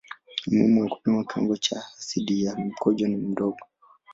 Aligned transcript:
Umuhimu 0.47 0.77
wa 0.81 0.89
kupima 0.93 1.23
kiwango 1.27 1.57
cha 1.57 1.77
asidi 1.97 2.43
ya 2.43 2.55
mkojo 2.55 3.07
ni 3.07 3.17
mdogo. 3.17 3.59